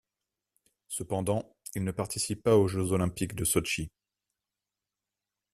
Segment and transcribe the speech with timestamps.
[0.87, 3.91] Cependant, il ne participe pas aux Jeux olympiques de Sotchi.